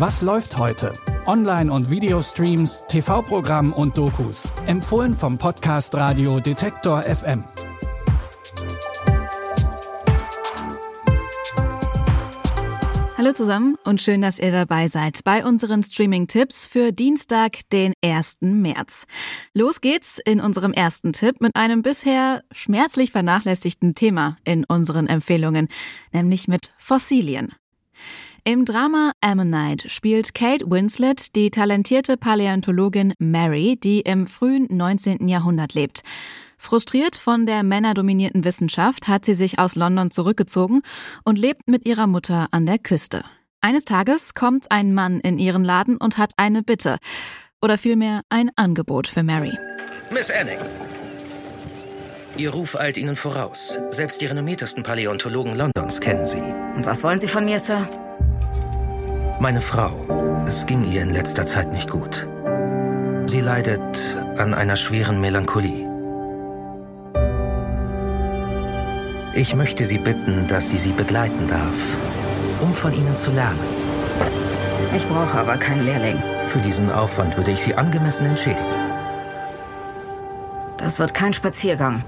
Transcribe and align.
Was 0.00 0.22
läuft 0.22 0.56
heute? 0.56 0.94
Online- 1.26 1.70
und 1.70 1.90
Videostreams, 1.90 2.84
TV-Programm 2.88 3.74
und 3.74 3.98
Dokus. 3.98 4.48
Empfohlen 4.64 5.12
vom 5.12 5.36
Podcast 5.36 5.94
Radio 5.94 6.40
Detektor 6.40 7.02
FM. 7.02 7.44
Hallo 13.18 13.34
zusammen 13.34 13.76
und 13.84 14.00
schön, 14.00 14.22
dass 14.22 14.38
ihr 14.38 14.50
dabei 14.50 14.88
seid 14.88 15.22
bei 15.22 15.44
unseren 15.44 15.82
Streaming-Tipps 15.82 16.64
für 16.64 16.92
Dienstag, 16.92 17.68
den 17.70 17.92
1. 18.02 18.38
März. 18.40 19.04
Los 19.52 19.82
geht's 19.82 20.18
in 20.24 20.40
unserem 20.40 20.72
ersten 20.72 21.12
Tipp 21.12 21.42
mit 21.42 21.54
einem 21.54 21.82
bisher 21.82 22.40
schmerzlich 22.52 23.12
vernachlässigten 23.12 23.94
Thema 23.94 24.38
in 24.44 24.64
unseren 24.64 25.08
Empfehlungen, 25.08 25.68
nämlich 26.10 26.48
mit 26.48 26.72
Fossilien. 26.78 27.52
Im 28.44 28.64
Drama 28.64 29.12
Ammonite 29.20 29.90
spielt 29.90 30.34
Kate 30.34 30.64
Winslet 30.70 31.36
die 31.36 31.50
talentierte 31.50 32.16
Paläontologin 32.16 33.12
Mary, 33.18 33.78
die 33.82 34.00
im 34.00 34.26
frühen 34.26 34.66
19. 34.70 35.28
Jahrhundert 35.28 35.74
lebt. 35.74 36.00
Frustriert 36.56 37.16
von 37.16 37.44
der 37.44 37.62
männerdominierten 37.62 38.44
Wissenschaft 38.44 39.08
hat 39.08 39.26
sie 39.26 39.34
sich 39.34 39.58
aus 39.58 39.74
London 39.74 40.10
zurückgezogen 40.10 40.80
und 41.24 41.38
lebt 41.38 41.68
mit 41.68 41.86
ihrer 41.86 42.06
Mutter 42.06 42.48
an 42.50 42.64
der 42.64 42.78
Küste. 42.78 43.24
Eines 43.60 43.84
Tages 43.84 44.32
kommt 44.32 44.70
ein 44.70 44.94
Mann 44.94 45.20
in 45.20 45.38
ihren 45.38 45.64
Laden 45.64 45.98
und 45.98 46.16
hat 46.16 46.32
eine 46.38 46.62
Bitte. 46.62 46.96
Oder 47.60 47.76
vielmehr 47.76 48.22
ein 48.30 48.50
Angebot 48.56 49.06
für 49.06 49.22
Mary. 49.22 49.52
Miss 50.12 50.30
Anning, 50.30 50.58
Ihr 52.38 52.50
Ruf 52.50 52.74
eilt 52.74 52.96
Ihnen 52.96 53.16
voraus. 53.16 53.78
Selbst 53.90 54.22
die 54.22 54.26
renommiertesten 54.26 54.82
Paläontologen 54.82 55.56
Londons 55.56 56.00
kennen 56.00 56.26
Sie. 56.26 56.40
Und 56.40 56.86
was 56.86 57.02
wollen 57.02 57.20
Sie 57.20 57.28
von 57.28 57.44
mir, 57.44 57.60
Sir? 57.60 57.86
Meine 59.42 59.62
Frau. 59.62 60.44
Es 60.46 60.66
ging 60.66 60.84
ihr 60.84 61.00
in 61.00 61.14
letzter 61.14 61.46
Zeit 61.46 61.72
nicht 61.72 61.88
gut. 61.88 62.28
Sie 63.24 63.40
leidet 63.40 64.18
an 64.36 64.52
einer 64.52 64.76
schweren 64.76 65.18
Melancholie. 65.18 65.88
Ich 69.32 69.54
möchte 69.54 69.86
Sie 69.86 69.96
bitten, 69.96 70.46
dass 70.46 70.68
Sie 70.68 70.76
sie 70.76 70.92
begleiten 70.92 71.48
darf, 71.48 71.72
um 72.60 72.74
von 72.74 72.92
Ihnen 72.92 73.16
zu 73.16 73.30
lernen. 73.30 73.58
Ich 74.94 75.08
brauche 75.08 75.38
aber 75.38 75.56
keinen 75.56 75.86
Lehrling. 75.86 76.22
Für 76.48 76.58
diesen 76.58 76.90
Aufwand 76.90 77.38
würde 77.38 77.52
ich 77.52 77.62
Sie 77.62 77.74
angemessen 77.74 78.26
entschädigen. 78.26 78.66
Das 80.76 80.98
wird 80.98 81.14
kein 81.14 81.32
Spaziergang. 81.32 82.04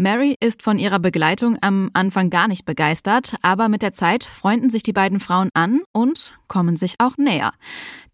Mary 0.00 0.34
ist 0.40 0.62
von 0.62 0.78
ihrer 0.78 0.98
Begleitung 0.98 1.58
am 1.60 1.90
Anfang 1.92 2.30
gar 2.30 2.48
nicht 2.48 2.64
begeistert, 2.64 3.34
aber 3.42 3.68
mit 3.68 3.82
der 3.82 3.92
Zeit 3.92 4.24
freunden 4.24 4.70
sich 4.70 4.82
die 4.82 4.94
beiden 4.94 5.20
Frauen 5.20 5.50
an 5.52 5.82
und 5.92 6.38
kommen 6.48 6.76
sich 6.76 6.94
auch 7.00 7.18
näher. 7.18 7.52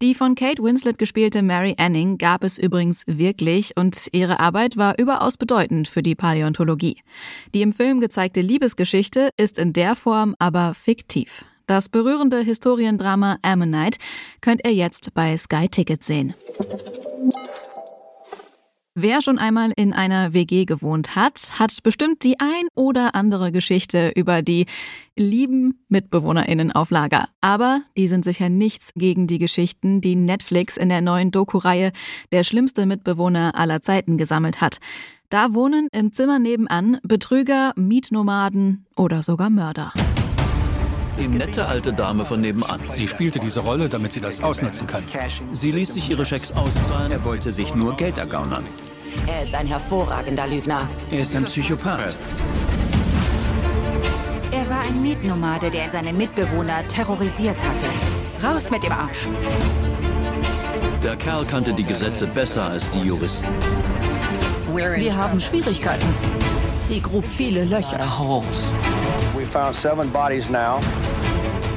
Die 0.01 0.13
von 0.13 0.35
Kate 0.35 0.61
Winslet 0.61 0.97
gespielte 0.97 1.41
Mary 1.41 1.77
Anning 1.79 2.17
gab 2.17 2.43
es 2.43 2.57
übrigens 2.57 3.05
wirklich 3.07 3.77
und 3.77 4.09
ihre 4.11 4.41
Arbeit 4.41 4.75
war 4.75 4.99
überaus 4.99 5.37
bedeutend 5.37 5.87
für 5.87 6.03
die 6.03 6.13
Paläontologie. 6.13 6.99
Die 7.55 7.61
im 7.61 7.71
Film 7.71 8.01
gezeigte 8.01 8.41
Liebesgeschichte 8.41 9.29
ist 9.37 9.57
in 9.57 9.71
der 9.71 9.95
Form 9.95 10.35
aber 10.39 10.73
fiktiv. 10.73 11.45
Das 11.67 11.87
berührende 11.87 12.41
Historiendrama 12.41 13.37
Ammonite 13.43 13.97
könnt 14.41 14.67
ihr 14.67 14.73
jetzt 14.73 15.13
bei 15.13 15.37
Sky 15.37 15.69
Ticket 15.69 16.03
sehen. 16.03 16.33
Wer 18.99 19.21
schon 19.21 19.37
einmal 19.37 19.73
in 19.75 19.93
einer 19.93 20.33
WG 20.33 20.65
gewohnt 20.65 21.15
hat, 21.15 21.59
hat 21.59 21.83
bestimmt 21.83 22.23
die 22.23 22.39
ein 22.39 22.67
oder 22.73 23.13
andere 23.13 23.51
Geschichte 23.51 24.11
über 24.15 24.41
die 24.41 24.65
lieben 25.15 25.85
MitbewohnerInnen 25.87 26.71
auf 26.71 26.89
Lager. 26.89 27.29
Aber 27.39 27.81
die 27.95 28.07
sind 28.07 28.25
sicher 28.25 28.49
nichts 28.49 28.93
gegen 28.95 29.27
die 29.27 29.37
Geschichten, 29.37 30.01
die 30.01 30.15
Netflix 30.15 30.77
in 30.77 30.89
der 30.89 31.01
neuen 31.01 31.29
Doku-Reihe 31.29 31.91
Der 32.31 32.43
schlimmste 32.43 32.87
Mitbewohner 32.87 33.51
aller 33.53 33.83
Zeiten 33.83 34.17
gesammelt 34.17 34.61
hat. 34.61 34.77
Da 35.29 35.53
wohnen 35.53 35.89
im 35.91 36.11
Zimmer 36.11 36.39
nebenan 36.39 36.97
Betrüger, 37.03 37.73
Mietnomaden 37.75 38.87
oder 38.95 39.21
sogar 39.21 39.51
Mörder. 39.51 39.93
Die 41.19 41.27
nette 41.27 41.67
alte 41.67 41.93
Dame 41.93 42.25
von 42.25 42.41
nebenan. 42.41 42.79
Sie 42.91 43.07
spielte 43.07 43.37
diese 43.39 43.59
Rolle, 43.59 43.89
damit 43.89 44.11
sie 44.13 44.21
das 44.21 44.41
ausnutzen 44.41 44.87
kann. 44.87 45.03
Sie 45.51 45.71
ließ 45.71 45.93
sich 45.93 46.09
ihre 46.09 46.25
Schecks 46.25 46.51
auszahlen. 46.51 47.11
Er 47.11 47.23
wollte 47.23 47.51
sich 47.51 47.75
nur 47.75 47.95
Geld 47.95 48.17
ergaunern. 48.17 48.63
Er 49.27 49.43
ist 49.43 49.53
ein 49.55 49.67
hervorragender 49.67 50.47
Lügner. 50.47 50.87
Er 51.11 51.19
ist 51.19 51.35
ein 51.35 51.43
Psychopath. 51.43 52.15
Er 54.51 54.69
war 54.69 54.81
ein 54.81 55.01
Mietnomade, 55.01 55.69
der 55.69 55.89
seine 55.89 56.13
Mitbewohner 56.13 56.87
terrorisiert 56.87 57.57
hatte. 57.61 58.45
Raus 58.45 58.69
mit 58.69 58.83
dem 58.83 58.91
Arsch! 58.91 59.27
Der 61.03 61.15
Kerl 61.15 61.45
kannte 61.45 61.73
die 61.73 61.83
Gesetze 61.83 62.27
besser 62.27 62.69
als 62.69 62.89
die 62.89 62.99
Juristen. 62.99 63.47
Wir 64.75 65.15
haben 65.15 65.39
Schwierigkeiten. 65.39 66.07
Sie 66.79 67.01
grub 67.01 67.25
viele 67.25 67.65
Löcher. 67.65 67.99
We 69.35 69.45
found 69.45 69.73
seven 69.73 70.09
bodies 70.11 70.49
now. 70.49 70.79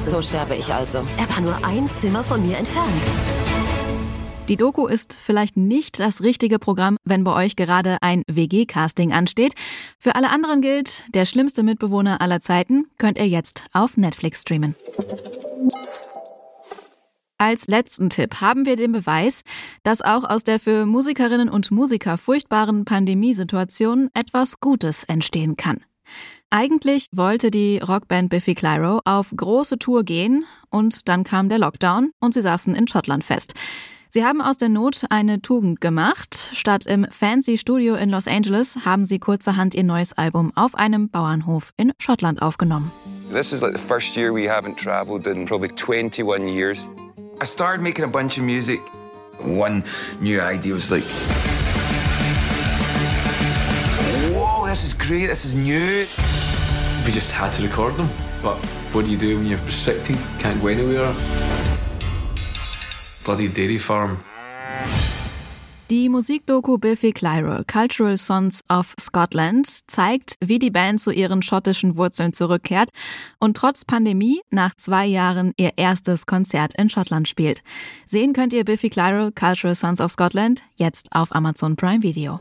So 0.03 0.21
sterbe 0.21 0.55
ich 0.55 0.73
also. 0.73 1.03
Er 1.17 1.29
war 1.29 1.41
nur 1.41 1.55
ein 1.63 1.89
Zimmer 1.93 2.23
von 2.23 2.45
mir 2.45 2.57
entfernt. 2.57 3.01
Die 4.51 4.57
Doku 4.57 4.85
ist 4.85 5.13
vielleicht 5.13 5.55
nicht 5.55 6.01
das 6.01 6.23
richtige 6.23 6.59
Programm, 6.59 6.97
wenn 7.05 7.23
bei 7.23 7.33
euch 7.33 7.55
gerade 7.55 7.99
ein 8.01 8.23
WG-Casting 8.27 9.13
ansteht. 9.13 9.53
Für 9.97 10.15
alle 10.15 10.29
anderen 10.29 10.59
gilt, 10.59 11.05
der 11.15 11.23
schlimmste 11.23 11.63
Mitbewohner 11.63 12.19
aller 12.19 12.41
Zeiten 12.41 12.87
könnt 12.97 13.17
ihr 13.17 13.29
jetzt 13.29 13.63
auf 13.71 13.95
Netflix 13.95 14.41
streamen. 14.41 14.75
Als 17.37 17.67
letzten 17.67 18.09
Tipp 18.09 18.41
haben 18.41 18.65
wir 18.65 18.75
den 18.75 18.91
Beweis, 18.91 19.43
dass 19.83 20.01
auch 20.01 20.25
aus 20.25 20.43
der 20.43 20.59
für 20.59 20.85
Musikerinnen 20.85 21.47
und 21.47 21.71
Musiker 21.71 22.17
furchtbaren 22.17 22.83
Pandemiesituation 22.83 24.09
etwas 24.13 24.59
Gutes 24.59 25.05
entstehen 25.05 25.55
kann. 25.55 25.79
Eigentlich 26.49 27.05
wollte 27.13 27.51
die 27.51 27.77
Rockband 27.77 28.29
Biffy 28.29 28.53
Clyro 28.53 28.99
auf 29.05 29.31
große 29.33 29.79
Tour 29.79 30.03
gehen 30.03 30.43
und 30.69 31.07
dann 31.07 31.23
kam 31.23 31.47
der 31.47 31.59
Lockdown 31.59 32.11
und 32.19 32.33
sie 32.33 32.41
saßen 32.41 32.75
in 32.75 32.89
Schottland 32.89 33.23
fest. 33.23 33.53
Sie 34.13 34.25
haben 34.25 34.41
aus 34.41 34.57
der 34.57 34.67
Not 34.67 35.05
eine 35.09 35.41
Tugend 35.41 35.79
gemacht. 35.79 36.49
Statt 36.51 36.85
im 36.85 37.07
Fancy 37.09 37.57
Studio 37.57 37.95
in 37.95 38.09
Los 38.09 38.27
Angeles 38.27 38.75
haben 38.83 39.05
sie 39.05 39.19
kurzerhand 39.19 39.73
ihr 39.73 39.85
neues 39.85 40.11
Album 40.11 40.51
auf 40.53 40.75
einem 40.75 41.07
Bauernhof 41.07 41.71
in 41.77 41.93
Schottland 41.97 42.41
aufgenommen. 42.41 42.91
This 43.31 43.53
is 43.53 43.61
like 43.61 43.71
the 43.71 43.79
first 43.79 44.17
year 44.17 44.33
we 44.33 44.49
haven't 44.49 44.75
traveled 44.75 45.27
in 45.27 45.45
probably 45.45 45.69
21 45.69 46.49
years. 46.49 46.85
I 47.41 47.45
started 47.45 47.81
making 47.81 48.03
a 48.03 48.09
bunch 48.09 48.37
of 48.37 48.43
music. 48.43 48.81
One 49.45 49.81
new 50.19 50.41
idea 50.41 50.73
was 50.73 50.91
like, 50.91 51.05
whoa, 54.35 54.67
this 54.67 54.83
is 54.83 54.93
great, 54.93 55.29
this 55.29 55.45
is 55.45 55.53
new. 55.53 56.05
We 57.05 57.13
just 57.13 57.31
had 57.31 57.53
to 57.53 57.63
record 57.63 57.95
them. 57.95 58.09
But 58.43 58.57
what 58.91 59.05
do 59.05 59.11
you 59.11 59.17
do 59.17 59.37
when 59.37 59.47
you're 59.47 59.65
restricted? 59.65 60.17
Can't 60.39 60.61
go 60.61 60.67
anywhere. 60.67 61.13
Bloody 63.23 63.49
dairy 63.49 63.79
farm. 63.79 64.17
Die 65.91 66.07
Musikdoku 66.07 66.77
Biffy 66.77 67.11
Clyro, 67.11 67.63
Cultural 67.67 68.15
Sons 68.15 68.63
of 68.69 68.95
Scotland, 68.97 69.67
zeigt, 69.87 70.35
wie 70.39 70.57
die 70.57 70.69
Band 70.69 71.01
zu 71.01 71.11
ihren 71.11 71.41
schottischen 71.41 71.97
Wurzeln 71.97 72.31
zurückkehrt 72.31 72.91
und 73.39 73.57
trotz 73.57 73.83
Pandemie 73.83 74.39
nach 74.51 74.73
zwei 74.75 75.05
Jahren 75.05 75.51
ihr 75.57 75.73
erstes 75.75 76.25
Konzert 76.25 76.73
in 76.77 76.89
Schottland 76.89 77.27
spielt. 77.27 77.61
Sehen 78.05 78.31
könnt 78.31 78.53
ihr 78.53 78.63
Biffy 78.63 78.89
Clyro, 78.89 79.31
Cultural 79.37 79.75
Sons 79.75 79.99
of 79.99 80.13
Scotland 80.13 80.63
jetzt 80.77 81.09
auf 81.13 81.35
Amazon 81.35 81.75
Prime 81.75 82.03
Video. 82.03 82.39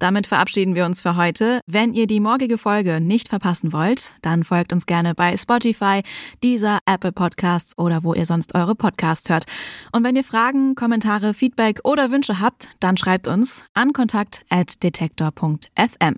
Damit 0.00 0.26
verabschieden 0.26 0.74
wir 0.74 0.84
uns 0.86 1.02
für 1.02 1.14
heute. 1.14 1.60
Wenn 1.66 1.94
ihr 1.94 2.08
die 2.08 2.20
morgige 2.20 2.56
Folge 2.58 3.02
nicht 3.02 3.28
verpassen 3.28 3.72
wollt, 3.72 4.12
dann 4.22 4.44
folgt 4.44 4.72
uns 4.72 4.86
gerne 4.86 5.14
bei 5.14 5.36
Spotify, 5.36 6.00
dieser 6.42 6.78
Apple 6.86 7.12
Podcasts 7.12 7.76
oder 7.78 8.02
wo 8.02 8.14
ihr 8.14 8.24
sonst 8.24 8.54
eure 8.54 8.74
Podcasts 8.74 9.28
hört. 9.28 9.44
Und 9.92 10.02
wenn 10.02 10.16
ihr 10.16 10.24
Fragen, 10.24 10.74
Kommentare, 10.74 11.34
Feedback 11.34 11.80
oder 11.84 12.10
Wünsche 12.10 12.40
habt, 12.40 12.70
dann 12.80 12.96
schreibt 12.96 13.28
uns 13.28 13.62
an 13.74 13.92
kontakt@detektor.fm. 13.92 16.16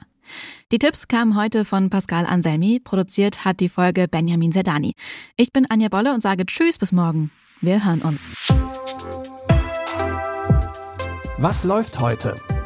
Die 0.71 0.79
Tipps 0.79 1.09
kamen 1.09 1.37
heute 1.37 1.65
von 1.65 1.91
Pascal 1.91 2.25
Anselmi, 2.25 2.79
produziert 2.79 3.45
hat 3.45 3.59
die 3.59 3.69
Folge 3.69 4.07
Benjamin 4.07 4.53
Sedani. 4.53 4.95
Ich 5.37 5.53
bin 5.53 5.69
Anja 5.69 5.89
Bolle 5.89 6.15
und 6.15 6.23
sage 6.23 6.47
Tschüss 6.47 6.79
bis 6.79 6.93
morgen. 6.93 7.33
Wir 7.61 7.85
hören 7.85 8.03
uns. 8.03 8.31
Was 11.39 11.65
läuft 11.65 11.99
heute? 11.99 12.37